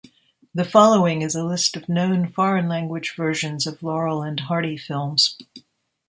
The 0.55 0.65
following 0.65 1.21
is 1.21 1.35
a 1.35 1.43
list 1.43 1.77
of 1.77 1.87
known 1.87 2.27
foreign-language 2.27 3.13
versions 3.15 3.67
of 3.67 3.83
Laurel 3.83 4.23
and 4.23 4.39
Hardy 4.39 4.75
films. 4.75 5.37